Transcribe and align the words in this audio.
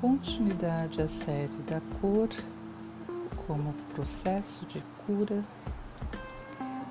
continuidade 0.00 1.02
à 1.02 1.08
série 1.08 1.56
da 1.66 1.80
cor 2.00 2.28
como 3.46 3.72
processo 3.94 4.64
de 4.66 4.82
cura, 5.06 5.42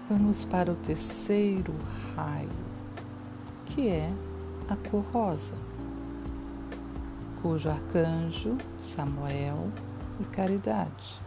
vamos 0.10 0.44
para 0.44 0.72
o 0.72 0.76
terceiro 0.76 1.74
raio, 2.16 2.50
que 3.66 3.88
é 3.88 4.12
a 4.68 4.76
cor 4.90 5.04
rosa, 5.14 5.56
cujo 7.42 7.70
arcanjo 7.70 8.58
Samuel 8.78 9.72
e 10.20 10.24
Caridade. 10.26 11.22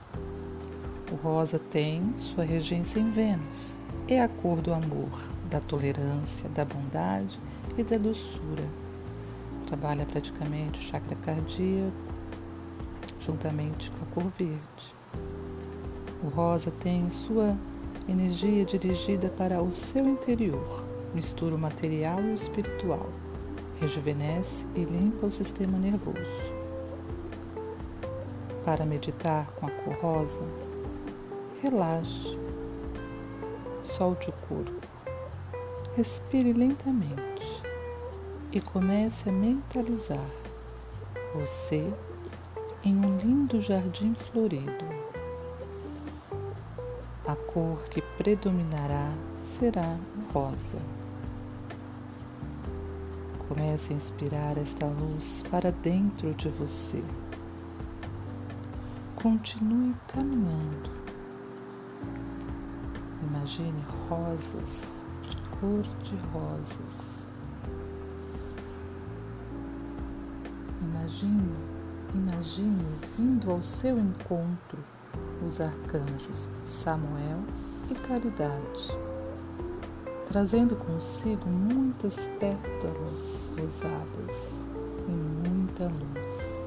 O 1.13 1.15
rosa 1.17 1.59
tem 1.59 2.17
sua 2.17 2.45
regência 2.45 2.99
em 2.99 3.11
Vênus, 3.11 3.77
é 4.09 4.21
a 4.21 4.29
cor 4.29 4.61
do 4.61 4.73
amor, 4.73 5.11
da 5.51 5.61
tolerância, 5.61 6.49
da 6.51 6.65
bondade 6.65 7.41
e 7.79 7.83
da 7.83 7.97
doçura. 7.97 8.90
Trabalha 9.71 10.05
praticamente 10.05 10.81
o 10.81 10.83
chakra 10.83 11.15
cardíaco 11.15 11.97
juntamente 13.21 13.89
com 13.93 14.03
a 14.03 14.07
cor 14.09 14.33
verde. 14.37 14.97
O 16.25 16.29
rosa 16.29 16.73
tem 16.73 17.09
sua 17.09 17.57
energia 18.09 18.65
dirigida 18.65 19.29
para 19.29 19.63
o 19.63 19.73
seu 19.73 20.05
interior, 20.09 20.85
mistura 21.15 21.55
o 21.55 21.59
material 21.59 22.21
e 22.21 22.31
o 22.31 22.35
espiritual, 22.35 23.09
rejuvenesce 23.79 24.67
e 24.75 24.83
limpa 24.83 25.27
o 25.27 25.31
sistema 25.31 25.79
nervoso. 25.79 26.53
Para 28.65 28.85
meditar 28.85 29.53
com 29.53 29.69
a 29.69 29.71
cor 29.71 29.95
rosa, 30.03 30.43
relaxe, 31.63 32.37
solte 33.85 34.31
o 34.31 34.33
corpo, 34.49 34.89
respire 35.97 36.53
lentamente 36.53 37.70
e 38.53 38.61
comece 38.61 39.29
a 39.29 39.33
mentalizar 39.33 40.27
você 41.35 41.93
em 42.83 42.97
um 42.97 43.17
lindo 43.19 43.61
jardim 43.61 44.15
florido. 44.15 44.85
A 47.27 47.37
cor 47.37 47.83
que 47.85 48.03
predominará 48.03 49.13
será 49.45 49.97
o 50.17 50.33
rosa. 50.33 50.79
Comece 53.47 53.93
a 53.93 53.97
inspirar 53.97 54.59
esta 54.59 54.87
luz 54.87 55.45
para 55.51 55.71
dentro 55.71 56.35
de 56.35 56.49
você. 56.49 57.03
Continue 59.15 59.95
caminhando. 60.09 60.91
Imagine 63.23 63.85
rosas, 64.09 65.05
cor 65.61 65.83
de 66.03 66.17
rosas. 66.33 67.20
Imagine, 71.11 71.57
imagine 72.15 72.87
vindo 73.19 73.51
ao 73.51 73.61
seu 73.61 73.99
encontro 73.99 74.79
os 75.45 75.61
arcanjos 75.61 76.49
Samuel 76.63 77.41
e 77.91 77.95
Caridade, 77.95 78.97
trazendo 80.25 80.77
consigo 80.77 81.49
muitas 81.49 82.29
pétalas 82.39 83.51
rosadas 83.59 84.65
e 85.09 85.11
muita 85.11 85.87
luz. 85.87 86.65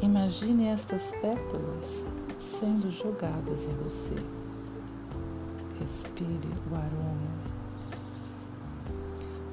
Imagine 0.00 0.68
estas 0.68 1.12
pétalas 1.20 2.06
sendo 2.40 2.90
jogadas 2.90 3.66
em 3.66 3.74
você. 3.84 4.16
Respire 5.78 6.48
o 6.70 6.74
aroma. 6.74 7.42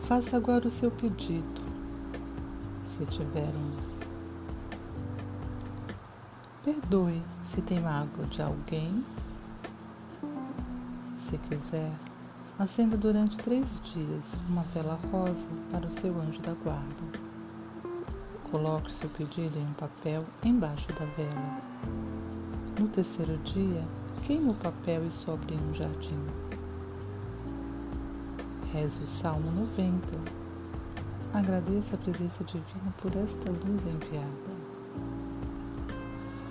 Faça 0.03 0.37
agora 0.37 0.65
o 0.65 0.71
seu 0.71 0.89
pedido. 0.89 1.68
Se 2.99 3.05
tiver 3.05 3.47
um 3.55 3.77
Perdoe 6.65 7.23
se 7.45 7.61
tem 7.61 7.79
mágoa 7.79 8.25
de 8.25 8.41
alguém. 8.41 9.01
Se 11.17 11.37
quiser, 11.37 11.93
acenda 12.59 12.97
durante 12.97 13.37
três 13.37 13.79
dias 13.85 14.37
uma 14.49 14.63
vela 14.63 14.99
rosa 15.13 15.47
para 15.71 15.85
o 15.85 15.89
seu 15.89 16.13
anjo 16.19 16.41
da 16.41 16.53
guarda. 16.55 17.05
Coloque 18.51 18.91
seu 18.91 19.09
pedido 19.11 19.57
em 19.57 19.65
um 19.65 19.73
papel 19.75 20.25
embaixo 20.43 20.89
da 20.91 21.05
vela. 21.05 21.61
No 22.77 22.89
terceiro 22.89 23.37
dia, 23.45 23.87
queime 24.27 24.49
o 24.49 24.55
papel 24.55 25.07
e 25.07 25.11
sobre 25.11 25.55
em 25.55 25.69
um 25.69 25.73
jardim. 25.73 26.19
Reze 28.73 29.01
o 29.01 29.07
Salmo 29.07 29.49
90. 29.51 30.38
Agradeça 31.31 31.93
a 31.95 31.97
presença 31.99 32.43
divina 32.43 32.91
por 32.97 33.15
esta 33.15 33.51
luz 33.51 33.85
enviada. 33.85 34.59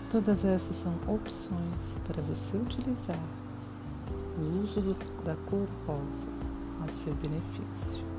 Todas 0.08 0.44
essas 0.44 0.76
são 0.76 0.94
opções 1.12 1.98
para 2.06 2.22
você 2.22 2.56
utilizar 2.56 3.18
o 4.38 4.62
uso 4.62 4.96
da 5.24 5.34
cor 5.50 5.66
rosa 5.84 6.28
a 6.86 6.88
seu 6.88 7.12
benefício. 7.16 8.17